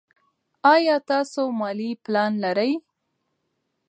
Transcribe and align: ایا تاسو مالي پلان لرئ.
ایا 0.73 0.95
تاسو 1.09 1.41
مالي 1.59 1.89
پلان 2.03 2.31
لرئ. 2.43 2.71